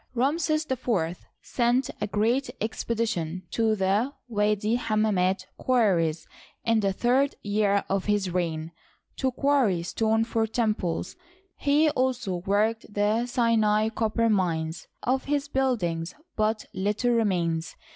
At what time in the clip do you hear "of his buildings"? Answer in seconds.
15.03-16.15